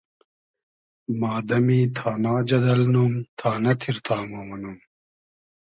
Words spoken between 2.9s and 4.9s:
نوم، تانۂ تیر تامۉ مونوم